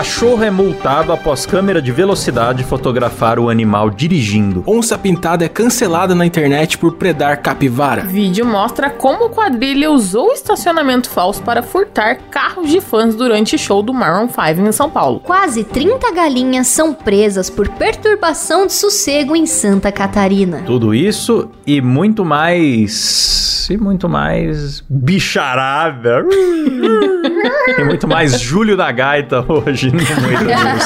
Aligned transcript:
Cachorro 0.00 0.42
é 0.42 0.50
multado 0.50 1.12
após 1.12 1.44
câmera 1.44 1.82
de 1.82 1.92
velocidade 1.92 2.64
fotografar 2.64 3.38
o 3.38 3.50
animal 3.50 3.90
dirigindo. 3.90 4.64
Onça 4.66 4.96
pintada 4.96 5.44
é 5.44 5.48
cancelada 5.48 6.14
na 6.14 6.24
internet 6.24 6.78
por 6.78 6.94
predar 6.94 7.42
capivara. 7.42 8.04
Vídeo 8.04 8.46
mostra 8.46 8.88
como 8.88 9.28
quadrilha 9.28 9.90
usou 9.90 10.30
o 10.30 10.32
estacionamento 10.32 11.10
falso 11.10 11.42
para 11.42 11.62
furtar 11.62 12.16
carros 12.30 12.70
de 12.70 12.80
fãs 12.80 13.14
durante 13.14 13.58
show 13.58 13.82
do 13.82 13.92
Maroon 13.92 14.26
5 14.26 14.66
em 14.66 14.72
São 14.72 14.88
Paulo. 14.88 15.20
Quase 15.20 15.64
30 15.64 16.10
galinhas 16.12 16.68
são 16.68 16.94
presas 16.94 17.50
por 17.50 17.68
perturbação 17.68 18.66
de 18.66 18.72
sossego 18.72 19.36
em 19.36 19.44
Santa 19.44 19.92
Catarina. 19.92 20.62
Tudo 20.64 20.94
isso 20.94 21.50
e 21.66 21.82
muito 21.82 22.24
mais. 22.24 23.59
E 23.70 23.76
muito 23.76 24.08
mais. 24.08 24.82
Bicharada. 24.90 26.24
e 27.78 27.84
muito 27.84 28.08
mais 28.08 28.40
Júlio 28.40 28.76
da 28.76 28.90
Gaita 28.90 29.44
hoje 29.46 29.92
no 29.92 30.02
Moída 30.20 30.44
News. 30.44 30.84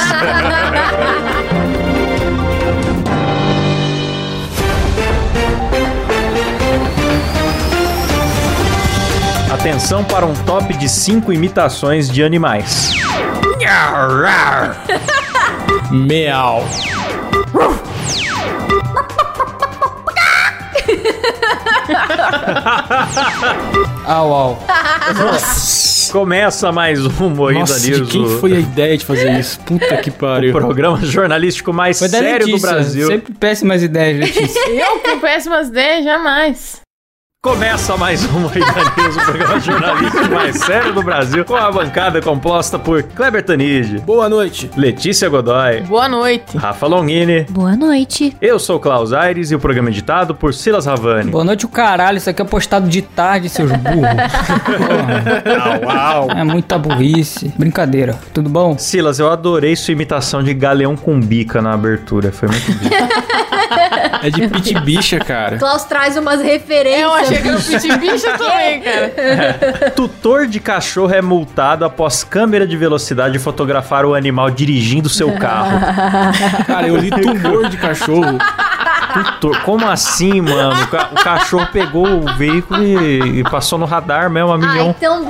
Atenção 9.51 10.05
para 10.05 10.27
um 10.27 10.35
top 10.45 10.77
de 10.77 10.87
5 10.87 11.33
imitações 11.33 12.11
de 12.11 12.23
animais. 12.23 12.93
Meal. 15.91 16.63
Au, 24.07 24.33
au. 24.33 24.59
Começa 26.13 26.71
mais 26.71 27.05
um 27.05 27.29
Moída 27.31 27.61
Nossa, 27.61 27.81
de 27.81 27.91
News. 27.93 28.11
quem 28.11 28.25
o- 28.25 28.39
foi 28.39 28.53
a 28.55 28.59
ideia 28.61 28.97
de 28.97 29.05
fazer 29.05 29.39
isso? 29.39 29.59
Puta 29.61 29.97
que 29.97 30.11
o 30.11 30.13
pariu. 30.13 30.53
programa 30.53 30.99
jornalístico 31.03 31.73
mais 31.73 31.99
Foi 31.99 32.09
da 32.09 32.19
sério 32.19 32.47
do. 32.47 32.61
Brasil. 32.61 33.07
Sempre 33.09 33.35
péssimas 33.35 33.83
ideias, 33.83 34.19
Letícia. 34.19 34.71
Eu 34.71 34.99
com 35.01 35.19
péssimas 35.21 35.69
ideias, 35.69 36.05
jamais. 36.05 36.84
Começa 37.45 37.95
mais 37.99 38.25
um 38.25 38.41
Moída 38.49 38.65
News, 38.97 39.17
o 39.19 39.21
programa 39.21 39.61
jornalístico 39.61 40.31
mais 40.35 40.57
sério 40.61 40.95
do 40.95 41.03
Brasil, 41.03 41.45
com 41.45 41.55
a 41.55 41.71
bancada 41.71 42.23
composta 42.23 42.79
por 42.79 43.03
Kleber 43.03 43.45
Tanid, 43.45 43.99
Boa 43.99 44.31
noite. 44.31 44.71
Letícia 44.75 45.29
Godoy, 45.29 45.83
Boa 45.83 46.09
noite. 46.09 46.57
Rafa 46.57 46.87
Longini, 46.87 47.43
Boa 47.51 47.77
noite. 47.77 48.35
eu 48.41 48.59
sou 48.59 48.77
o 48.77 48.81
Klaus 48.81 49.13
Aires 49.13 49.51
e 49.51 49.55
o 49.55 49.59
programa 49.59 49.91
é 49.91 49.93
editado 49.93 50.35
por 50.35 50.55
Silas 50.55 50.87
Ravani. 50.87 51.31
Boa 51.31 51.45
noite, 51.45 51.67
o 51.67 51.69
caralho. 51.69 52.17
Isso 52.17 52.31
aqui 52.31 52.41
é 52.41 52.47
postado 52.47 52.89
de 52.89 53.03
tarde, 53.03 53.51
seus 53.51 53.71
burros. 53.71 53.93
Uau, 55.85 55.95
uau. 55.95 56.31
É 56.31 56.45
muita 56.45 56.79
burrice. 56.79 57.53
Brincadeira. 57.59 58.19
Tudo 58.33 58.49
bom? 58.49 58.79
Silas, 58.79 59.19
eu 59.19 59.31
adorei 59.31 59.77
sua 59.77 59.93
imitação 59.93 60.43
de 60.43 60.55
galeão 60.55 60.97
com 60.97 61.21
bica 61.21 61.61
na 61.61 61.75
abertura, 61.75 62.33
foi 62.33 62.49
muito 62.49 62.73
bom. 62.73 62.89
É 64.23 64.31
de 64.31 64.49
pit 64.49 64.81
bicha, 64.81 65.19
cara. 65.19 65.59
Klaus 65.59 65.85
traz 65.85 66.17
umas 66.17 66.41
referências. 66.41 67.34
Eu 67.35 67.57
achei 67.57 67.79
que 67.79 67.91
era 67.91 67.97
o 67.97 67.99
Pit 67.99 67.99
Bicha 67.99 68.39
também, 68.39 68.81
cara. 68.81 69.91
Tutor 69.97 70.47
de 70.47 70.61
cachorro 70.61 71.13
é 71.13 71.23
multado 71.23 71.85
após 71.85 72.23
câmera 72.25 72.67
de 72.67 72.77
velocidade 72.77 73.39
fotografar 73.39 74.05
o 74.05 74.15
animal 74.15 74.51
dirigindo 74.51 75.09
seu 75.09 75.33
carro. 75.33 75.81
Cara, 76.67 76.89
eu 76.89 76.97
li 76.97 77.11
tumor 77.11 77.69
de 77.69 77.77
cachorro. 77.77 78.39
Tutor, 79.15 79.61
como 79.63 79.87
assim, 79.89 80.41
mano? 80.41 80.83
O, 80.83 80.87
ca- 80.89 81.09
o 81.13 81.15
cachorro 81.15 81.69
pegou 81.73 82.07
o 82.07 82.35
veículo 82.37 82.83
e, 82.83 83.41
e 83.41 83.45
passou 83.45 83.79
no 83.79 83.87
radar 83.87 84.29
mesmo, 84.31 84.53
a 84.53 84.59
milhão. 84.59 84.89
Ai, 84.89 84.97
tão 84.99 85.17
Ah, 85.17 85.25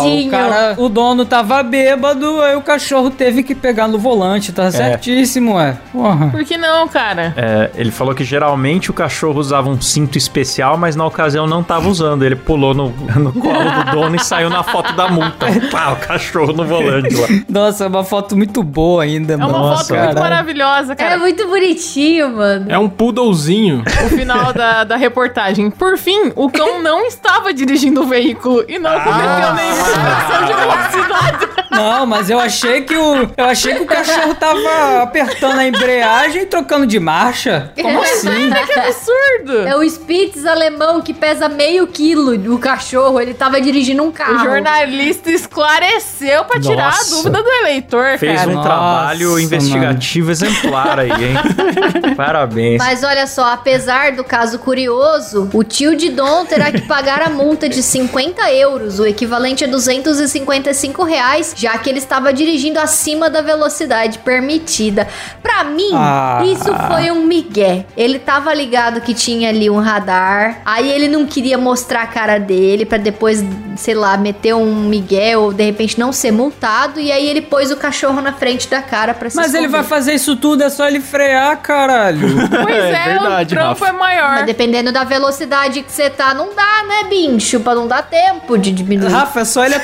bonitinho. 0.00 0.28
o, 0.28 0.30
cara, 0.30 0.74
o 0.78 0.88
dono 0.88 1.24
tava 1.24 1.62
bêbado, 1.62 2.40
aí 2.42 2.54
o 2.56 2.62
cachorro 2.62 3.10
teve 3.10 3.42
que 3.42 3.54
pegar 3.54 3.88
no 3.88 3.98
volante. 3.98 4.52
Tá 4.52 4.70
certíssimo, 4.70 5.58
é. 5.58 5.76
Porra. 5.92 6.28
Por 6.28 6.44
que 6.44 6.56
não, 6.56 6.86
cara? 6.88 7.32
É, 7.36 7.70
ele 7.74 7.90
falou 7.90 8.14
que 8.14 8.24
geralmente 8.24 8.90
o 8.90 8.94
cachorro 8.94 9.38
usava 9.40 9.68
um 9.68 9.80
cinto 9.80 10.18
especial, 10.18 10.76
mas 10.76 10.94
na 10.96 11.06
ocasião 11.06 11.46
não 11.46 11.62
tava 11.62 11.88
usando. 11.88 12.24
Ele 12.24 12.36
pulou 12.36 12.74
no, 12.74 12.88
no 13.16 13.32
colo 13.32 13.70
do 13.84 13.90
dono 13.92 14.16
e 14.16 14.18
saiu 14.20 14.50
na 14.50 14.62
foto 14.62 14.92
da 14.94 15.08
multa. 15.08 15.46
Pá, 15.70 15.92
o 15.92 15.96
cachorro 15.96 16.52
no 16.52 16.64
volante 16.64 17.14
lá. 17.14 17.28
Nossa, 17.48 17.84
é 17.84 17.86
uma 17.88 18.04
foto 18.04 18.36
muito 18.36 18.62
boa 18.62 19.02
ainda, 19.02 19.34
É 19.34 19.36
mano. 19.36 19.50
uma 19.50 19.58
Nossa, 19.58 19.84
foto 19.84 19.88
muito 19.98 20.00
caralho. 20.14 20.20
maravilhosa, 20.20 20.92
É 20.92 20.96
cara. 20.96 21.18
muito 21.18 21.46
bonitinho, 21.48 22.36
mano. 22.36 22.66
É 22.68 22.78
um 22.78 22.88
poodlezinho. 23.30 23.82
O 24.04 24.08
final 24.08 24.52
da, 24.52 24.84
da 24.84 24.96
reportagem. 24.96 25.70
Por 25.70 25.96
fim, 25.96 26.32
o 26.34 26.50
cão 26.50 26.82
não 26.82 27.06
estava 27.06 27.52
dirigindo 27.54 28.02
o 28.02 28.06
veículo 28.06 28.64
e 28.68 28.78
não 28.78 28.92
cometeu 29.00 29.54
nenhuma 29.54 29.64
infração 29.64 30.44
de 30.46 30.52
velocidade. 30.52 31.59
Não, 31.70 32.04
mas 32.06 32.28
eu 32.28 32.38
achei 32.38 32.82
que 32.82 32.96
o. 32.96 33.30
Eu 33.36 33.44
achei 33.44 33.74
que 33.74 33.82
o 33.82 33.86
cachorro 33.86 34.34
tava 34.34 35.02
apertando 35.02 35.58
a 35.58 35.66
embreagem 35.66 36.42
e 36.42 36.46
trocando 36.46 36.86
de 36.86 36.98
marcha. 36.98 37.72
Como 37.80 38.02
assim? 38.02 38.50
Que 38.66 38.78
absurdo! 38.78 39.68
É 39.68 39.76
o 39.76 39.88
Spitz 39.88 40.44
alemão 40.44 41.00
que 41.00 41.14
pesa 41.14 41.48
meio 41.48 41.86
quilo. 41.86 42.34
O 42.54 42.58
cachorro, 42.58 43.20
ele 43.20 43.34
tava 43.34 43.60
dirigindo 43.60 44.02
um 44.02 44.10
carro. 44.10 44.36
O 44.36 44.38
jornalista 44.44 45.30
esclareceu 45.30 46.44
pra 46.44 46.60
tirar 46.60 46.86
Nossa. 46.86 47.14
a 47.14 47.16
dúvida 47.16 47.42
do 47.42 47.48
eleitor, 47.48 48.18
Fez 48.18 48.38
cara. 48.40 48.50
um 48.50 48.54
Nossa, 48.54 48.68
trabalho 48.68 49.38
investigativo 49.38 50.30
exemplar 50.30 50.98
aí, 50.98 51.10
hein? 51.10 51.34
Parabéns. 52.16 52.78
Mas 52.78 53.02
olha 53.04 53.26
só, 53.26 53.52
apesar 53.52 54.12
do 54.12 54.24
caso 54.24 54.58
curioso, 54.58 55.48
o 55.52 55.62
tio 55.64 55.96
de 55.96 56.10
Dom 56.10 56.44
terá 56.44 56.70
que 56.72 56.82
pagar 56.82 57.22
a 57.22 57.30
multa 57.30 57.68
de 57.68 57.82
50 57.82 58.50
euros, 58.52 58.98
o 58.98 59.06
equivalente 59.06 59.64
a 59.64 59.68
255 59.68 61.04
reais, 61.04 61.54
já 61.60 61.76
que 61.78 61.88
ele 61.90 61.98
estava 61.98 62.32
dirigindo 62.32 62.78
acima 62.78 63.28
da 63.28 63.40
velocidade 63.42 64.18
permitida. 64.18 65.06
Pra 65.42 65.64
mim, 65.64 65.90
Ah. 65.94 66.42
isso 66.44 66.72
foi 66.88 67.10
um 67.10 67.24
migué. 67.24 67.84
Ele 67.96 68.18
tava 68.18 68.52
ligado 68.54 69.00
que 69.00 69.12
tinha 69.14 69.48
ali 69.50 69.68
um 69.68 69.78
radar, 69.80 70.60
aí 70.64 70.90
ele 70.90 71.08
não 71.08 71.26
queria 71.26 71.58
mostrar 71.58 72.02
a 72.02 72.06
cara 72.06 72.38
dele 72.38 72.84
pra 72.86 72.98
depois, 72.98 73.44
sei 73.76 73.94
lá, 73.94 74.16
meter 74.16 74.54
um 74.54 74.74
migué 74.88 75.36
ou 75.36 75.52
de 75.52 75.64
repente 75.64 75.98
não 75.98 76.12
ser 76.12 76.30
multado, 76.32 76.98
e 77.00 77.10
aí 77.12 77.26
ele 77.28 77.42
pôs 77.42 77.70
o 77.70 77.76
cachorro 77.76 78.20
na 78.20 78.32
frente 78.32 78.68
da 78.68 78.80
cara 78.82 79.12
pra 79.14 79.28
se 79.28 79.36
Mas 79.36 79.54
ele 79.54 79.68
vai 79.68 79.80
esconder. 79.80 79.88
fazer 79.88 80.14
isso 80.14 80.36
tudo, 80.36 80.62
é 80.62 80.70
só 80.70 80.86
ele 80.86 81.00
frear, 81.00 81.56
caralho. 81.58 82.20
Pois 82.62 82.74
É 82.74 82.90
é, 82.90 83.04
verdade, 83.14 83.54
o 83.54 83.58
trampo 83.58 83.80
Rafa. 83.84 83.88
é 83.88 83.92
maior. 83.92 84.30
Mas 84.30 84.46
dependendo 84.46 84.92
da 84.92 85.04
velocidade 85.04 85.82
que 85.82 85.90
você 85.92 86.08
tá, 86.10 86.32
não 86.34 86.48
dá, 86.54 86.82
né, 86.86 87.04
bicho? 87.08 87.60
Pra 87.60 87.74
não 87.74 87.86
dar 87.86 88.02
tempo 88.02 88.56
de 88.58 88.70
diminuir. 88.72 89.10
Rafa, 89.10 89.40
é 89.40 89.44
só 89.44 89.64
ele, 89.64 89.74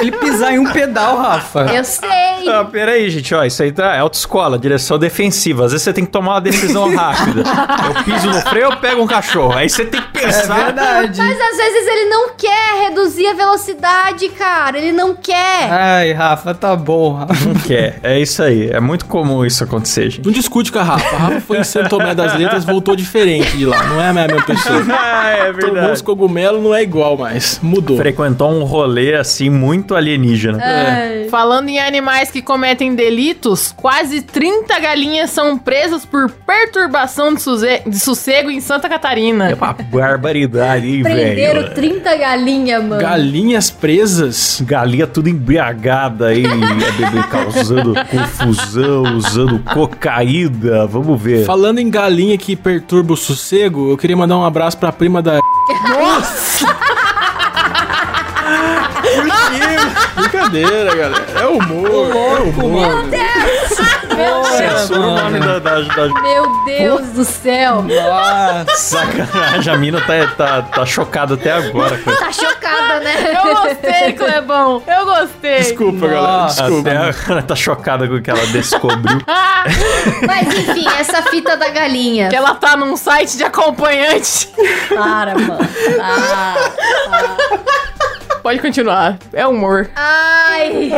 ele 0.00 0.12
pisar 0.12 0.52
em 0.52 0.58
um 0.58 0.64
pedal, 0.70 1.16
Rafa. 1.28 1.60
Eu 1.74 1.84
sei. 1.84 2.48
Ah, 2.48 2.64
peraí, 2.64 3.08
gente, 3.10 3.34
ó, 3.34 3.44
isso 3.44 3.62
aí 3.62 3.72
tá 3.72 3.94
é 3.96 4.00
autoescola, 4.00 4.58
direção 4.58 4.98
defensiva. 4.98 5.64
Às 5.64 5.72
vezes 5.72 5.84
você 5.84 5.92
tem 5.92 6.04
que 6.04 6.10
tomar 6.10 6.34
uma 6.34 6.40
decisão 6.40 6.92
rápida. 6.94 7.42
Eu 7.86 8.04
piso 8.04 8.28
no 8.28 8.40
freio, 8.42 8.66
eu 8.66 8.76
pego 8.76 9.02
um 9.02 9.06
cachorro. 9.06 9.54
Aí 9.56 9.68
você 9.68 9.84
tem 9.84 10.00
que 10.02 10.18
É 10.18 10.22
pensar. 10.26 10.64
verdade. 10.64 11.18
Mas 11.20 11.40
às 11.40 11.56
vezes 11.56 11.86
ele 11.88 12.10
não 12.10 12.30
quer 12.36 12.88
reduzir 12.88 13.26
a 13.28 13.32
velocidade, 13.34 14.28
cara. 14.30 14.76
Ele 14.78 14.92
não 14.92 15.14
quer. 15.14 15.70
Ai, 15.70 16.12
Rafa, 16.12 16.54
tá 16.54 16.76
bom. 16.76 17.14
Rafa. 17.14 17.34
Não 17.46 17.54
quer. 17.54 17.98
É 18.02 18.18
isso 18.18 18.42
aí. 18.42 18.68
É 18.70 18.80
muito 18.80 19.06
comum 19.06 19.44
isso 19.44 19.64
acontecer, 19.64 20.10
gente. 20.10 20.24
Não 20.26 20.32
discute 20.32 20.70
com 20.70 20.78
a 20.78 20.82
Rafa. 20.82 21.16
A 21.16 21.18
Rafa 21.18 21.40
foi 21.40 21.58
em 21.58 21.64
Santo 21.64 21.88
Tomé 21.88 22.14
das 22.14 22.34
Letras, 22.34 22.64
voltou 22.64 22.94
diferente 22.94 23.56
de 23.56 23.64
lá. 23.64 23.82
Não 23.84 24.00
é 24.00 24.08
a 24.08 24.12
mesma 24.12 24.42
pessoa. 24.42 24.82
Ah, 25.16 25.30
é 25.30 25.52
Tomou 25.52 25.92
os 25.92 26.02
cogumelos, 26.02 26.62
não 26.62 26.74
é 26.74 26.82
igual 26.82 27.16
mais. 27.16 27.58
Mudou. 27.62 27.96
Frequentou 27.96 28.50
um 28.50 28.64
rolê 28.64 29.14
assim 29.14 29.48
muito 29.50 29.94
alienígena. 29.94 30.58
Ai. 31.22 31.28
Falando 31.28 31.68
em 31.68 31.78
animais 31.78 32.30
que 32.30 32.42
cometem 32.42 32.94
delitos, 32.94 33.72
quase 33.76 34.22
30 34.22 34.78
galinhas 34.80 35.30
são 35.30 35.56
presas 35.58 36.04
por 36.04 36.30
perturbação 36.30 37.34
de, 37.34 37.40
suze- 37.42 37.82
de 37.86 37.98
sossego 37.98 38.50
em 38.50 38.60
Santa 38.60 38.88
Catarina. 38.88 39.50
É 39.50 39.54
uma 39.54 39.72
barbaridade, 39.72 40.86
hein, 40.88 41.02
Prenderam 41.02 41.62
velho. 41.62 41.74
30 41.74 42.16
galinhas, 42.16 42.84
mano. 42.84 43.00
Galinhas 43.00 43.70
presas. 43.70 44.60
Galinha 44.64 45.06
tudo 45.06 45.28
embriagada 45.28 46.28
aí, 46.28 46.44
causando 47.30 47.94
confusão, 48.10 49.02
usando 49.16 49.58
cocaína. 49.60 50.86
Vamos 50.86 51.20
ver. 51.20 51.44
Falando 51.44 51.78
em 51.78 51.90
galinha 51.90 52.36
que 52.38 52.54
perturba 52.56 53.14
o 53.14 53.16
sossego, 53.16 53.90
eu 53.90 53.96
queria 53.96 54.16
mandar 54.16 54.36
um 54.38 54.44
abraço 54.44 54.76
pra 54.78 54.92
prima 54.92 55.20
da. 55.22 55.38
Nossa! 55.88 56.66
Brincadeira, 60.14 60.94
galera. 60.94 61.26
É 61.40 61.46
humor. 61.46 62.10
é 62.14 62.40
humor. 62.42 63.04
Censura 64.56 65.00
o 65.00 65.16
nome 65.16 65.40
da, 65.40 65.58
da, 65.58 65.80
da- 65.80 66.20
Meu 66.22 66.64
Deus 66.64 67.08
do 67.08 67.24
céu. 67.24 67.82
Nossa. 67.82 68.76
sacanagem. 68.76 69.72
A 69.72 69.76
mina 69.76 70.00
tá, 70.00 70.26
tá, 70.36 70.62
tá 70.62 70.86
chocada 70.86 71.34
até 71.34 71.52
agora. 71.52 71.96
cara. 71.98 72.16
Tá 72.16 72.32
chocada, 72.32 73.00
né? 73.00 73.34
Eu 73.34 73.54
gostei, 73.56 74.12
Clebão. 74.12 74.82
Eu 74.86 75.04
gostei. 75.04 75.58
Desculpa, 75.58 76.06
galera. 76.06 76.22
Nossa. 76.22 76.62
Desculpa. 76.62 76.90
Até 76.90 76.96
agora 76.98 77.42
tá 77.42 77.56
chocada 77.56 78.06
com 78.08 78.14
o 78.14 78.22
que 78.22 78.30
ela 78.30 78.46
descobriu. 78.46 79.18
Mas 80.26 80.46
enfim, 80.58 80.86
essa 80.98 81.22
fita 81.22 81.56
da 81.56 81.68
galinha. 81.70 82.28
Que 82.28 82.36
ela 82.36 82.54
tá 82.54 82.76
num 82.76 82.96
site 82.96 83.36
de 83.36 83.44
acompanhante. 83.44 84.48
Para, 84.94 85.34
mano. 85.34 85.68
Ah. 86.00 86.54
Pode 88.44 88.58
continuar. 88.60 89.18
É 89.32 89.46
humor. 89.46 89.88
Ai. 89.96 90.92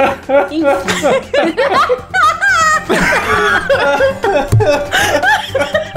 Enfim. 0.51 0.65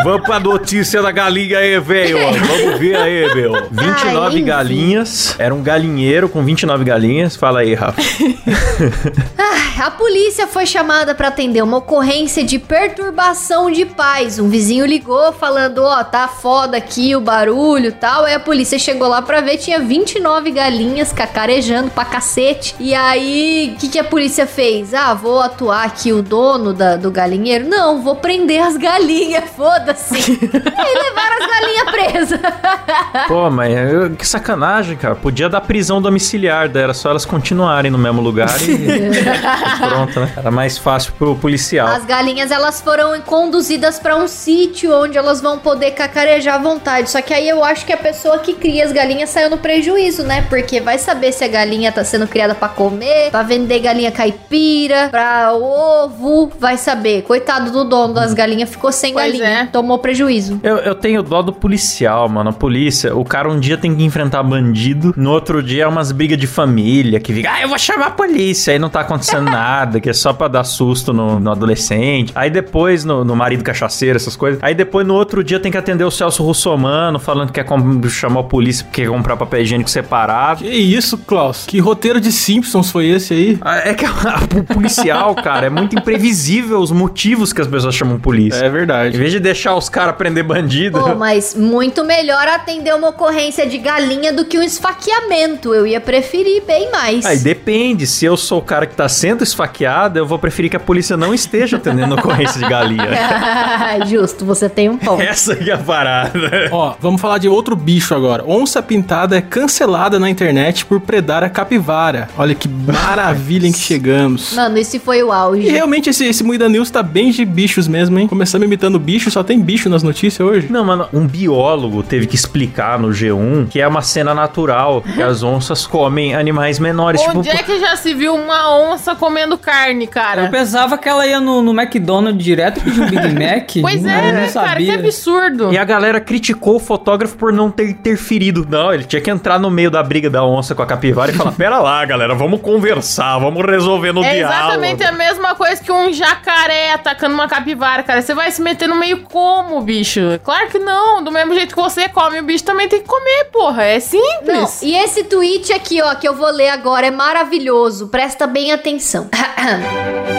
Vamos 0.04 0.22
pra 0.28 0.40
notícia 0.40 1.02
da 1.02 1.12
galinha 1.12 1.58
aí, 1.58 1.80
velho. 1.80 2.20
Vamos 2.20 2.80
ver 2.80 2.96
aí, 2.98 3.34
meu. 3.34 3.68
29 3.72 4.36
Ai, 4.38 4.42
galinhas. 4.44 5.36
Era 5.40 5.56
um 5.56 5.64
galinheiro 5.64 6.30
com 6.30 6.46
29 6.46 6.84
galinhas. 6.84 7.36
Fala 7.36 7.62
aí, 7.62 7.74
Rafa. 7.74 8.00
A 9.80 9.90
polícia 9.92 10.46
foi 10.46 10.66
chamada 10.66 11.16
pra 11.16 11.30
atender 11.30 11.62
uma 11.64 11.78
ocorrência 11.78 12.44
de 12.44 12.60
perturbação 12.60 13.72
de 13.72 13.86
paz. 13.86 14.38
Um 14.38 14.50
vizinho 14.50 14.86
ligou 14.86 15.32
falando: 15.32 15.80
Ó, 15.84 16.04
tá 16.04 16.28
foda 16.28 16.76
aqui 16.78 17.16
o 17.16 17.22
barulho 17.22 17.88
e 17.88 17.92
tal. 17.92 18.26
Aí 18.26 18.34
a 18.34 18.40
polícia 18.40 18.78
chegou 18.78 19.08
lá 19.08 19.22
pra 19.22 19.40
ver, 19.42 19.58
tinha 19.58 19.80
29 19.80 20.52
galinhas 20.52 21.14
cacarejando 21.14 21.90
pra 21.92 22.04
cacete. 22.04 22.76
E 22.80 22.94
aí, 22.94 23.74
o 23.74 23.80
que, 23.80 23.88
que 23.88 24.00
a 24.00 24.04
polícia 24.04 24.46
fez? 24.46 24.94
Ah, 24.94 25.14
vou 25.14 25.40
atuar 25.42 25.86
aqui 25.86 26.12
o 26.12 26.22
dono 26.22 26.74
da- 26.74 26.98
do 26.98 27.10
galinheiro? 27.10 27.68
Não, 27.68 28.02
vou 28.02 28.16
prender 28.18 28.62
as 28.62 28.76
galinhas, 28.76 29.46
foda-se. 29.56 30.14
e 30.16 30.22
aí 30.22 30.94
levaram 30.94 31.38
as 31.42 31.50
galinhas 31.50 31.92
presas. 31.92 32.40
Pô, 33.28 33.50
mas 33.50 33.74
eu- 33.92 34.10
que 34.12 34.28
sacanagem, 34.28 34.98
cara. 34.98 35.16
Podia 35.16 35.48
dar 35.48 35.62
prisão 35.62 36.02
domiciliar, 36.02 36.70
era 36.76 36.94
só 36.94 37.12
elas 37.12 37.26
continuarem 37.26 37.90
no 37.90 37.98
mesmo 37.98 38.22
lugar 38.22 38.50
e 38.62 39.69
pronto, 39.90 40.20
né? 40.20 40.34
Era 40.38 40.52
mais 40.52 40.78
fácil 40.78 41.14
pro 41.14 41.36
policial. 41.36 41.88
As 41.88 42.06
galinhas 42.06 42.52
elas 42.52 42.82
foram 42.82 43.20
conduzidas 43.22 44.00
pra 44.00 44.16
um 44.16 44.28
sítio 44.28 44.94
onde 44.94 45.18
elas 45.18 45.42
vão 45.42 45.58
poder 45.60 45.92
cacarejar 45.92 46.56
à 46.56 46.58
vontade. 46.58 47.10
Só 47.10 47.22
que 47.22 47.34
aí 47.34 47.48
eu 47.48 47.64
acho 47.64 47.86
que 47.86 47.94
a 47.94 47.98
pessoa 47.98 48.40
que 48.40 48.54
cria 48.54 48.86
as 48.86 48.92
galinhas 48.92 49.30
saiu 49.30 49.50
no 49.50 49.58
prejuízo, 49.58 50.24
né? 50.24 50.42
Porque 50.50 50.80
vai 50.80 50.98
saber 50.98 51.32
se 51.32 51.44
a 51.44 51.48
galinha 51.48 51.92
tá 51.92 52.04
sendo 52.04 52.28
criada 52.28 52.56
pra 52.56 52.70
comer, 52.70 53.30
pra 53.32 53.44
vender 53.44 53.80
galinha 53.80 54.12
caipira, 54.12 55.10
pra 55.10 55.54
ovo, 55.54 56.52
vai 56.60 56.78
saber. 56.78 57.24
Coitado 57.24 57.72
do 57.72 57.84
dono 57.84 58.14
das 58.14 58.34
galinhas 58.34 58.70
ficou 58.70 58.92
sem 58.92 59.14
Pois 59.14 59.26
galinha, 59.32 59.60
é. 59.62 59.66
tomou 59.66 60.00
prejuízo. 60.00 60.60
Eu, 60.64 60.78
eu 60.78 60.96
tenho 60.96 61.22
dó 61.24 61.42
do 61.42 61.54
policial, 61.54 62.28
mano. 62.30 62.50
A 62.50 62.54
polícia, 62.54 63.16
o 63.16 63.24
cara 63.26 63.50
um 63.50 63.60
dia 63.60 63.78
tem 63.78 63.96
que 63.96 64.04
enfrentar 64.04 64.44
bandido, 64.44 65.14
no 65.18 65.32
outro 65.32 65.62
dia 65.62 65.84
é 65.84 65.88
umas 65.88 66.12
brigas 66.12 66.38
de 66.38 66.48
família, 66.48 67.20
que 67.20 67.34
fica, 67.34 67.52
ah, 67.52 67.62
eu 67.62 67.70
vou 67.70 67.78
chamar 67.78 68.08
a 68.08 68.12
polícia, 68.12 68.72
aí 68.74 68.80
não 68.80 68.90
tá 68.90 69.02
acontecendo 69.02 69.44
nada, 69.44 69.58
que 70.02 70.10
é 70.10 70.14
só 70.14 70.34
pra 70.34 70.48
dar 70.48 70.64
susto 70.64 71.12
no, 71.14 71.40
no 71.40 71.52
adolescente. 71.52 72.32
Aí 72.36 72.50
depois, 72.50 73.04
no, 73.06 73.24
no 73.24 73.36
marido 73.36 73.64
cachaceiro, 73.64 74.16
essas 74.18 74.36
coisas. 74.36 74.60
Aí 74.62 74.74
depois, 74.76 75.06
no 75.06 75.14
outro 75.16 75.44
dia, 75.44 75.60
tem 75.60 75.72
que 75.72 75.78
atender 75.78 76.04
o 76.04 76.12
Celso 76.12 76.44
Russomano, 76.44 77.20
falando 77.20 77.48
que 77.48 77.54
quer 77.54 77.64
com- 77.66 78.02
chamar 78.10 78.42
a 78.42 78.44
polícia 78.44 78.86
porque 78.86 79.04
quer 79.04 79.10
comprar 79.10 79.38
papel 79.38 79.62
higiênico 79.62 79.90
separado. 79.90 80.64
Que 80.64 80.70
isso, 80.70 81.18
Klaus? 81.18 81.66
Que 81.68 81.80
roteiro 81.80 82.20
de 82.20 82.32
Simpsons 82.32 82.92
foi 82.92 83.08
esse 83.08 83.34
aí? 83.34 83.58
Ah, 83.62 83.78
É 83.90 83.94
que 83.94 84.06
o 84.58 84.64
policial, 84.64 85.34
cara, 85.36 85.68
é 85.68 85.70
muito 85.70 85.98
imprevisível 85.98 86.80
os 86.80 86.92
motivos 86.92 87.54
que 87.54 87.62
as 87.62 87.68
pessoas 87.68 87.96
chamam 87.96 88.20
polícia. 88.20 88.64
É 88.64 88.68
Em 88.68 88.72
verdade. 88.72 89.18
vez 89.18 89.32
de 89.32 89.40
deixar 89.40 89.76
os 89.76 89.90
caras 89.90 90.16
prender 90.16 90.44
bandido. 90.44 91.00
Pô, 91.00 91.16
mas 91.16 91.56
muito 91.56 92.04
melhor 92.04 92.48
atender 92.48 92.94
uma 92.96 93.10
ocorrência 93.10 93.66
de 93.68 93.78
galinha 93.78 94.32
do 94.34 94.46
que 94.46 94.58
um 94.58 94.64
esfaqueamento. 94.64 95.74
Eu 95.74 95.86
ia 95.88 96.00
preferir 96.02 96.64
bem 96.66 96.92
mais. 96.92 97.26
Aí 97.26 97.38
depende, 97.40 98.06
se 98.06 98.26
eu 98.26 98.36
sou 98.38 98.60
o 98.60 98.62
cara 98.62 98.86
que 98.86 98.96
tá 98.96 99.08
sendo 99.08 99.44
esfaqueado, 99.50 100.18
eu 100.20 100.26
vou 100.26 100.40
preferir 100.40 100.70
que 100.72 100.78
a 100.78 100.80
polícia 100.80 101.16
não 101.18 101.34
esteja 101.34 101.78
atendendo 101.78 102.16
ocorrência 102.16 102.60
de 102.62 102.68
galinha. 102.68 103.08
Justo, 104.08 104.46
você 104.46 104.70
tem 104.70 104.90
um 104.90 104.98
ponto. 104.98 105.22
Essa 105.22 105.56
que 105.56 105.70
é 105.70 105.74
a 105.74 105.78
parada. 105.78 106.70
Ó, 106.72 106.96
vamos 107.00 107.20
falar 107.22 107.38
de 107.38 107.48
outro 107.48 107.76
bicho 107.76 108.14
agora. 108.16 108.44
Onça 108.48 108.82
pintada 108.82 109.38
é 109.38 109.42
cancelada 109.42 110.20
na 110.20 110.30
internet 110.30 110.86
por 110.86 111.00
predar 111.00 111.44
a 111.44 111.50
capivara. 111.50 112.30
Olha 112.38 112.56
que 112.56 112.68
maravilha 112.68 113.68
em 113.68 113.72
que 113.72 113.80
chegamos. 113.80 114.54
Mano, 114.54 114.78
esse 114.78 115.00
foi 115.00 115.24
o 115.24 115.30
E 115.30 115.32
auge. 115.32 115.70
realmente 115.70 116.10
esse, 116.10 116.26
esse 116.26 116.44
Muida 116.44 116.70
News 116.70 116.90
tá 116.90 117.02
bem 117.04 117.32
de 117.32 117.44
bichos 117.46 117.88
mesmo, 117.88 118.18
hein? 118.20 118.28
Começamos 118.28 118.66
imitando 118.66 119.00
bicho, 119.00 119.30
só 119.32 119.44
tem 119.44 119.60
bicho 119.60 119.90
nas 119.90 120.04
notícias 120.04 120.48
hoje. 120.48 120.68
Não, 120.70 120.84
mano, 120.84 121.08
um 121.14 121.26
biólogo 121.28 122.04
teve 122.04 122.28
que 122.28 122.36
explicar 122.36 123.00
no 123.00 123.10
G1 123.10 123.68
que 123.70 123.80
é 123.82 123.88
uma 123.88 124.02
cena 124.02 124.34
natural, 124.34 125.02
que 125.02 125.22
as 125.22 125.44
onças 125.44 125.86
comem 125.86 126.36
animais 126.36 126.80
menores. 126.80 127.22
Onde 127.22 127.50
tipo, 127.50 127.62
é 127.62 127.64
que 127.64 127.80
já 127.80 127.96
se 127.96 128.14
viu 128.14 128.36
uma 128.36 128.78
onça 128.78 129.16
comendo 129.16 129.39
carne, 129.58 130.06
Eu 130.06 130.12
cara? 130.12 130.48
pensava 130.50 130.98
que 130.98 131.08
ela 131.08 131.26
ia 131.26 131.40
no, 131.40 131.62
no 131.62 131.72
McDonald's 131.80 132.44
direto 132.44 132.82
pedir 132.82 133.02
um 133.02 133.08
Big 133.10 133.28
Mac. 133.34 133.70
Pois 133.82 134.02
não, 134.02 134.10
é, 134.10 134.32
não 134.32 134.32
né, 134.42 134.52
cara? 134.52 134.76
Que 134.78 134.86
sabia. 134.88 134.96
absurdo. 134.96 135.74
E 135.74 135.78
a 135.78 135.84
galera 135.84 136.20
criticou 136.22 136.76
o 136.76 136.80
fotógrafo 136.80 137.36
por 137.38 137.52
não 137.54 137.70
ter 137.72 137.90
interferido. 137.90 138.66
Não, 138.70 138.94
ele 138.94 139.04
tinha 139.04 139.22
que 139.22 139.30
entrar 139.30 139.60
no 139.60 139.70
meio 139.70 139.90
da 139.92 140.02
briga 140.04 140.30
da 140.30 140.44
onça 140.44 140.74
com 140.76 140.82
a 140.82 140.86
capivara 140.86 141.32
e 141.32 141.36
falar: 141.36 141.52
Pera 141.58 141.80
lá, 141.80 142.04
galera, 142.06 142.34
vamos 142.36 142.62
conversar, 142.62 143.38
vamos 143.40 143.66
resolver 143.66 144.12
no 144.12 144.24
É 144.24 144.36
diálogo. 144.36 144.60
exatamente 144.60 145.04
a 145.04 145.12
mesma 145.12 145.56
coisa 145.56 145.82
que 145.84 145.92
um 145.92 146.12
jacaré 146.12 146.94
atacando 146.94 147.34
uma 147.34 147.48
capivara, 147.48 148.04
cara. 148.04 148.22
Você 148.22 148.34
vai 148.34 148.52
se 148.52 148.62
meter 148.62 148.88
no 148.88 148.96
meio 148.96 149.22
como, 149.24 149.82
bicho? 149.82 150.20
Claro 150.44 150.68
que 150.68 150.80
não. 150.80 151.24
Do 151.24 151.32
mesmo 151.32 151.54
jeito 151.54 151.76
que 151.76 151.82
você 151.82 152.08
come, 152.10 152.40
o 152.40 152.44
bicho 152.44 152.64
também 152.64 152.88
tem 152.88 153.02
que 153.02 153.08
comer, 153.08 153.46
porra. 153.52 153.84
É 153.84 153.96
Não, 153.96 154.02
simples. 154.02 154.82
e 154.82 154.96
esse 154.96 155.24
tweet 155.24 155.72
aqui, 155.74 156.02
ó, 156.02 156.16
que 156.16 156.28
eu 156.28 156.36
vou 156.36 156.50
ler 156.52 156.70
agora 156.70 157.08
é 157.08 157.12
maravilhoso. 157.12 158.08
Presta 158.08 158.48
bem 158.48 158.72
atenção. 158.72 159.19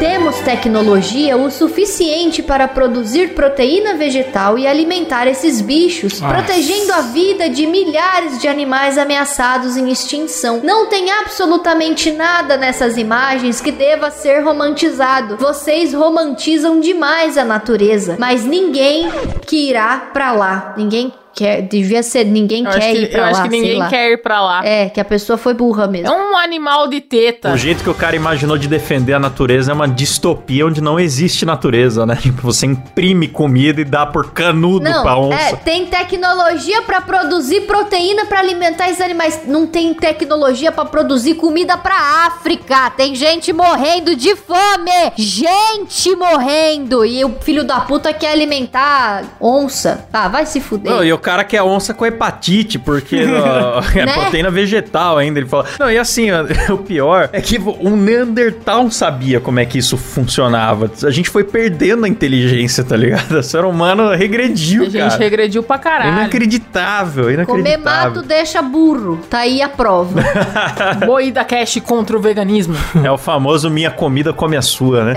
Temos 0.00 0.36
tecnologia 0.38 1.36
o 1.36 1.50
suficiente 1.50 2.42
para 2.42 2.66
produzir 2.66 3.34
proteína 3.34 3.94
vegetal 3.96 4.58
e 4.58 4.66
alimentar 4.66 5.26
esses 5.26 5.60
bichos, 5.60 6.18
Nossa. 6.18 6.34
protegendo 6.34 6.90
a 6.94 7.02
vida 7.02 7.50
de 7.50 7.66
milhares 7.66 8.38
de 8.40 8.48
animais 8.48 8.96
ameaçados 8.96 9.76
em 9.76 9.90
extinção. 9.90 10.62
Não 10.64 10.86
tem 10.86 11.10
absolutamente 11.10 12.10
nada 12.12 12.56
nessas 12.56 12.96
imagens 12.96 13.60
que 13.60 13.70
deva 13.70 14.10
ser 14.10 14.40
romantizado. 14.40 15.36
Vocês 15.36 15.92
romantizam 15.92 16.80
demais 16.80 17.36
a 17.36 17.44
natureza, 17.44 18.16
mas 18.18 18.42
ninguém 18.42 19.06
que 19.46 19.68
irá 19.68 20.08
pra 20.14 20.32
lá. 20.32 20.72
Ninguém 20.78 21.12
quer, 21.34 21.62
devia 21.62 22.02
ser 22.02 22.24
ninguém 22.24 22.64
Eu 22.64 22.70
quer 22.72 22.92
que, 22.92 22.98
ir 22.98 23.10
pra 23.10 23.18
eu 23.18 23.24
lá, 23.24 23.30
acho 23.30 23.42
que 23.42 23.48
ninguém 23.48 23.78
lá. 23.78 23.88
quer 23.88 24.12
ir 24.12 24.16
pra 24.22 24.40
lá. 24.42 24.64
É, 24.64 24.88
que 24.88 25.00
a 25.00 25.04
pessoa 25.04 25.36
foi 25.36 25.54
burra 25.54 25.84
É 25.84 25.88
mesmo. 25.88 26.14
um 26.14 26.36
animal 26.36 26.88
de 26.88 27.00
teta. 27.00 27.52
O 27.52 27.56
jeito 27.56 27.82
que 27.82 27.90
o 27.90 27.94
cara 27.94 28.16
imaginou 28.16 28.56
de 28.58 28.68
defender 28.68 29.14
a 29.14 29.18
natureza 29.18 29.70
é 29.72 29.74
uma 29.74 29.88
distopia 29.88 30.66
onde 30.66 30.80
não 30.80 30.98
existe 30.98 31.44
natureza, 31.44 32.04
né? 32.06 32.16
Tipo, 32.20 32.42
você 32.42 32.66
imprime 32.66 33.26
comida 33.28 33.80
e 33.80 33.84
dá 33.84 34.06
por 34.06 34.30
canudo 34.32 34.84
pra 34.84 35.02
Não, 35.14 35.30
onça. 35.30 35.38
é, 35.40 35.56
tem 35.56 35.86
tecnologia 35.86 36.82
pra 36.82 37.00
produzir 37.00 37.62
proteína 37.62 38.26
pra 38.26 38.40
alimentar 38.40 38.88
esses 38.88 39.00
animais. 39.00 39.40
Não 39.46 39.66
tem 39.66 39.92
tecnologia 39.94 40.70
pra 40.70 40.84
produzir 40.84 41.34
comida 41.34 41.76
pra 41.78 42.26
África. 42.26 42.90
Tem 42.90 43.14
gente 43.14 43.52
morrendo 43.52 44.14
de 44.14 44.36
fome. 44.36 44.90
Gente 45.16 46.14
morrendo. 46.16 47.04
E 47.04 47.24
o 47.24 47.34
filho 47.40 47.64
da 47.64 47.80
puta 47.80 48.12
quer 48.12 48.32
alimentar 48.32 49.24
onça. 49.40 50.06
Ah, 50.12 50.28
vai 50.28 50.46
se 50.46 50.60
fuder. 50.60 50.92
Não, 50.92 51.04
e 51.04 51.12
o 51.12 51.18
cara 51.20 51.44
quer 51.44 51.62
onça 51.62 51.92
com 51.94 52.04
hepatite, 52.06 52.78
porque 52.78 53.16
ó, 53.24 53.80
é 53.98 54.06
Né? 54.06 54.12
proteína 54.14 54.50
vegetal 54.50 55.18
ainda. 55.18 55.38
Ele 55.40 55.48
fala. 55.48 55.66
Não, 55.78 55.90
e 55.90 55.98
assim, 55.98 56.28
ó, 56.30 56.44
o 56.74 56.78
pior 56.78 57.28
é 57.32 57.40
que 57.40 57.58
um 57.58 57.96
Neandertal 57.96 58.90
sabia 58.90 59.40
como 59.40 59.60
é 59.60 59.64
que 59.66 59.78
isso 59.78 59.96
funcionava. 59.96 60.90
A 61.04 61.10
gente 61.10 61.28
foi 61.30 61.44
perdendo 61.44 62.04
a 62.04 62.08
inteligência, 62.08 62.82
tá 62.82 62.96
ligado? 62.96 63.32
O 63.38 63.42
ser 63.42 63.64
humano 63.64 64.10
regrediu, 64.10 64.82
A 64.82 64.88
gente 64.88 64.98
cara. 65.10 65.16
regrediu 65.16 65.62
pra 65.62 65.78
caralho. 65.78 66.12
Inacreditável, 66.12 67.24
Comer 67.24 67.34
inacreditável. 67.34 68.10
mato 68.14 68.22
deixa 68.22 68.62
burro. 68.62 69.18
Tá 69.28 69.38
aí 69.40 69.62
a 69.62 69.68
prova. 69.68 70.20
Moída 71.06 71.44
Cash 71.44 71.78
contra 71.84 72.16
o 72.16 72.20
veganismo. 72.20 72.74
É 73.04 73.10
o 73.10 73.18
famoso 73.18 73.70
minha 73.70 73.90
comida 73.90 74.32
come 74.32 74.56
a 74.56 74.62
sua, 74.62 75.04
né? 75.04 75.14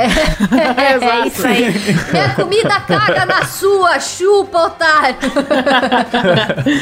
é 0.77 1.27
isso 1.27 1.45
aí. 1.48 1.74
Minha 2.12 2.29
comida 2.36 2.79
caga 2.81 3.25
na 3.25 3.45
sua, 3.45 4.00
chupa, 4.00 4.57
otário. 4.67 5.15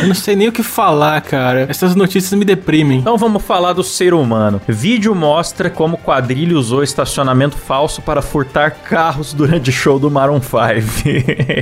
Eu 0.02 0.08
não 0.08 0.16
sei 0.16 0.36
nem 0.36 0.48
o 0.48 0.52
que 0.52 0.64
falar, 0.64 1.20
cara. 1.22 1.66
Essas 1.70 1.96
notícias 1.96 2.38
me 2.38 2.46
deprimem. 2.46 3.00
Então 3.00 3.18
vamos 3.18 3.44
falar 3.44 3.74
do 3.74 3.84
ser 3.84 4.14
humano. 4.14 4.62
Vídeo 4.68 5.14
mostra 5.16 5.70
como 5.70 5.98
quadrilha 5.98 6.58
usou 6.58 6.84
estacionamento 6.84 7.58
falso 7.58 8.02
para 8.02 8.22
furtar 8.22 8.72
carros 8.72 9.34
durante 9.34 9.72
show 9.72 10.00
do 10.00 10.10
Maroon 10.10 10.42
5. 10.42 10.52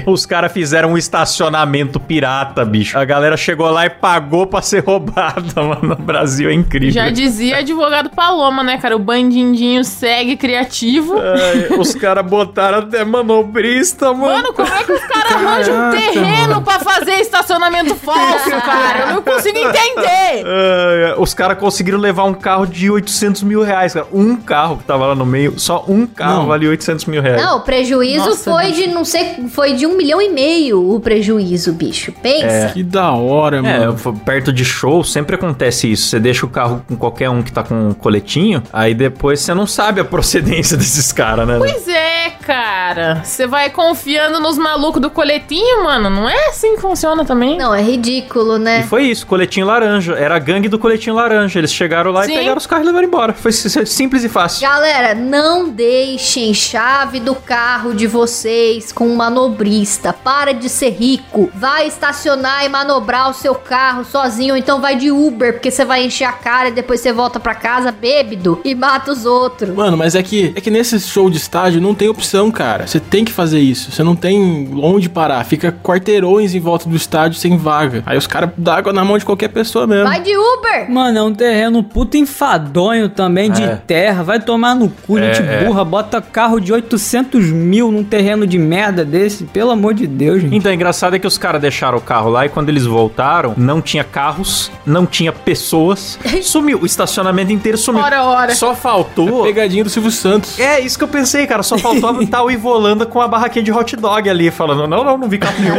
Os 0.10 0.26
caras 0.26 0.52
fizeram 0.52 0.94
um 0.94 0.98
estacionamento 0.98 2.00
pirata, 2.00 2.64
bicho. 2.66 2.98
A 2.98 3.06
galera 3.06 3.38
chegou 3.38 3.70
lá 3.70 3.86
e 3.86 3.90
pagou 3.90 4.48
pra 4.48 4.62
ser 4.62 4.84
roubada, 4.86 5.62
mano. 5.62 5.94
O 5.94 6.04
Brasil 6.04 6.50
é 6.50 6.54
incrível. 6.54 6.94
Já 6.94 7.10
dizia 7.10 7.58
advogado 7.58 8.10
Paloma, 8.10 8.64
né, 8.64 8.78
cara? 8.78 8.96
O 8.96 9.00
bandindinho 9.00 9.84
segue 9.84 10.38
criativo. 10.38 11.16
Ai, 11.20 11.78
os 11.78 11.94
caras 11.96 12.26
botaram 12.26 12.80
até 12.80 13.04
manobrista, 13.04 14.14
mano. 14.14 14.34
Mano, 14.34 14.54
como 14.54 14.74
é 14.74 14.84
que 14.84 14.92
os 14.92 15.02
caras 15.02 15.32
arranjam 15.32 15.88
um 15.88 15.92
terreno 15.92 16.62
pra 16.62 16.80
fazer 16.80 17.14
estacionamento 17.14 17.39
falso, 17.44 18.50
cara? 18.66 19.00
Eu 19.10 19.16
não 19.16 19.22
consigo 19.22 19.58
entender. 19.58 20.44
Ai, 20.46 21.16
os 21.18 21.34
caras 21.34 21.58
conseguiram 21.58 21.98
levar 22.00 22.24
um 22.26 22.34
carro 22.34 22.66
de 22.66 22.90
800 22.90 23.44
mil 23.44 23.62
reais, 23.64 23.94
cara. 23.94 24.08
Um 24.12 24.36
carro 24.36 24.78
que 24.78 24.84
tava 24.84 25.06
lá 25.08 25.16
no 25.16 25.26
meio, 25.26 25.60
só 25.60 25.84
um 25.88 26.06
carro 26.06 26.40
Não. 26.42 26.48
valia 26.48 26.70
800 26.70 27.06
mil 27.06 27.22
reais. 27.22 27.42
Não, 27.42 27.58
o 27.58 27.62
prejuízo 27.62 28.30
Nossa, 28.30 28.52
foi 28.52 28.72
de, 28.72 28.88
não 28.88 29.06
sei, 29.06 29.48
foi 29.50 29.74
de 29.74 29.86
um 29.86 29.96
milhão 29.96 30.22
e 30.22 30.30
meio 30.30 30.94
o 30.94 31.00
prejuízo, 31.00 31.74
bicho. 31.74 32.12
Pensa. 32.22 32.72
Que 32.74 32.84
da 32.84 33.12
hora, 33.12 33.58
É, 33.58 33.62
mano. 33.62 33.94
f- 33.98 34.14
perto 34.26 34.52
de 34.52 34.64
show 34.66 35.04
sempre 35.04 35.36
acontece 35.36 35.92
isso. 35.92 36.08
Você 36.08 36.20
deixa 36.20 36.46
o 36.46 36.50
carro 36.50 36.84
com 36.88 36.96
qualquer 36.96 37.30
um 37.30 37.42
que 37.42 37.52
tá 37.52 37.64
com 37.64 37.90
um 37.90 37.94
coletinho, 37.94 38.62
aí 38.72 38.94
depois 38.94 39.40
você 39.40 39.54
não 39.54 39.68
sabe 39.68 40.02
a 40.02 40.06
procedência 40.06 40.76
desses 40.78 41.12
caras, 41.12 41.48
né? 41.48 41.56
Pois 41.58 41.88
é, 41.88 42.19
cara. 42.30 43.22
Você 43.24 43.46
vai 43.48 43.70
confiando 43.70 44.40
nos 44.40 44.58
malucos 44.58 45.02
do 45.02 45.10
coletinho, 45.10 45.84
mano. 45.84 46.10
Não 46.10 46.30
é 46.30 46.50
assim 46.50 46.76
que 46.76 46.82
funciona 46.82 47.24
também. 47.26 47.58
Não, 47.58 47.74
é 47.74 47.82
ridículo, 47.82 48.56
E 48.58 48.60
né? 48.60 48.84
foi 48.84 49.04
isso, 49.04 49.26
coletinho 49.26 49.66
laranja. 49.66 50.14
Era 50.14 50.36
a 50.36 50.40
gangue 50.40 50.68
do 50.70 50.80
coletinho 50.80 51.16
laranja. 51.16 51.60
Eles 51.60 51.74
chegaram 51.74 52.12
lá 52.12 52.24
Sim. 52.24 52.34
e 52.34 52.38
pegaram 52.38 52.58
os 52.58 52.68
carros 52.68 52.84
e 52.84 52.88
levaram 52.88 53.08
embora. 53.08 53.34
Foi 53.34 53.52
si- 53.52 53.86
simples 53.86 54.24
e 54.24 54.30
fácil. 54.30 54.62
Galera, 54.68 55.14
não 55.16 55.70
deixem 55.70 56.54
chave 56.54 57.20
do 57.20 57.36
carro 57.36 57.94
de 57.94 58.08
vocês 58.08 58.92
com 58.92 59.08
um 59.08 59.16
manobrista. 59.16 60.14
Para 60.14 60.54
de 60.54 60.70
ser 60.70 60.90
rico. 60.92 61.50
Vai 61.56 61.88
estacionar 61.88 62.66
e 62.66 62.70
manobrar 62.70 63.30
o 63.30 63.34
seu 63.34 63.56
carro 63.56 64.04
sozinho, 64.06 64.54
ou 64.54 64.58
então 64.58 64.80
vai 64.82 64.96
de 64.96 65.12
Uber, 65.12 65.54
porque 65.54 65.72
você 65.72 65.84
vai 65.86 66.04
encher 66.06 66.26
a 66.26 66.32
cara 66.32 66.70
e 66.70 66.72
depois 66.72 67.00
você 67.02 67.12
volta 67.12 67.40
pra 67.40 67.56
casa 67.56 67.92
bêbado 67.92 68.60
e 68.64 68.74
mata 68.76 69.12
os 69.12 69.26
outros. 69.26 69.74
Mano, 69.76 69.98
mas 69.98 70.16
é 70.16 70.24
que, 70.24 70.54
é 70.56 70.62
que 70.62 70.70
nesse 70.70 71.00
show 71.00 71.30
de 71.30 71.38
estádio 71.38 71.82
não 71.82 71.94
tem 71.96 72.08
opção, 72.20 72.52
cara. 72.52 72.86
Você 72.86 73.00
tem 73.00 73.24
que 73.26 73.32
fazer 73.32 73.60
isso. 73.60 73.92
Você 73.92 74.04
não 74.04 74.16
tem 74.16 74.70
onde 74.82 75.10
parar. 75.10 75.44
Fica 75.46 75.72
quarteirões 75.72 76.54
em 76.54 76.60
volta 76.60 76.88
do 76.88 76.96
estádio 76.96 77.40
sem 77.40 77.58
vaga. 77.58 78.04
Aí 78.06 78.18
os 78.18 78.28
caras 78.28 78.50
dão 78.58 78.74
água 78.74 78.94
na 78.94 79.04
mão 79.06 79.18
de 79.18 79.26
qualquer 79.26 79.48
pessoa 79.48 79.88
mesmo. 79.88 80.04
Vai 80.06 80.22
de 80.22 80.36
Uber! 80.38 80.90
Mano, 80.92 81.18
é 81.18 81.24
um 81.24 81.34
terreno 81.34 81.82
puto 81.84 82.18
enfadonho 82.18 83.10
também 83.10 83.50
de 83.52 83.64
É. 83.64 83.76
terra. 83.76 84.22
Vai 84.24 84.40
tomar 84.40 84.76
no 84.76 84.90
cu, 84.90 85.18
É, 85.18 85.34
gente 85.34 85.48
é. 85.48 85.64
burra. 85.66 85.84
Bota 85.86 86.22
carro 86.22 86.60
de 86.60 86.72
800 86.74 87.46
mil 87.52 87.92
num 87.92 88.04
terreno 88.04 88.46
de 88.46 88.58
merda 88.60 89.04
desse. 89.06 89.46
Pelo 89.46 89.72
amor 89.72 89.94
de 89.94 90.06
Deus, 90.06 90.42
gente. 90.42 90.56
Então, 90.56 90.72
o 90.72 90.76
engraçado 90.76 91.16
é 91.16 91.20
que 91.20 91.28
os 91.28 91.38
caras 91.38 91.62
deixaram 91.62 91.98
o 91.98 92.02
carro 92.02 92.30
lá 92.30 92.46
e 92.46 92.50
quando 92.50 92.70
eles 92.70 92.86
voltaram, 92.86 93.54
não 93.58 93.82
tinha 93.82 94.04
carros, 94.04 94.72
não 94.86 95.06
tinha 95.06 95.32
pessoas. 95.32 96.20
Sumiu. 96.44 96.80
O 96.82 96.86
estacionamento 96.86 97.52
inteiro 97.54 97.78
sumiu. 97.78 98.02
Ora, 98.04 98.24
ora. 98.24 98.56
Só 98.56 98.76
faltou. 98.76 99.44
Pegadinha 99.44 99.84
do 99.84 99.90
Silvio 99.90 100.12
Santos. 100.12 100.60
É, 100.60 100.80
isso 100.82 100.98
que 100.98 101.04
eu 101.04 101.08
pensei, 101.08 101.48
cara. 101.48 101.64
Só 101.64 101.78
faltava 102.10 102.24
estar 102.24 102.44
o 102.44 102.52
Ivolanda 102.52 103.06
com 103.06 103.22
a 103.22 103.28
barraquinha 103.28 103.64
de 103.64 103.72
hot 103.72 103.96
dog 103.96 104.30
ali, 104.30 104.52
falando: 104.52 104.88
não, 104.88 105.04
não, 105.04 105.18
não 105.18 105.30
vi 105.30 105.38
carro 105.38 105.56
nenhum. 105.60 105.76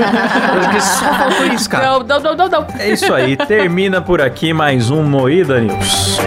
Só 0.80 1.14
faltou 1.14 1.46
isso, 1.46 1.68
cara. 1.68 1.90
Não, 1.90 2.00
não, 2.00 2.20
não, 2.20 2.37
não, 2.37 2.49
não. 2.49 2.66
É 2.78 2.90
isso 2.90 3.12
aí. 3.12 3.37
Termina 3.37 4.00
por 4.00 4.20
aqui 4.20 4.52
mais 4.52 4.90
um 4.90 5.02
Moída 5.02 5.60
News. 5.60 6.18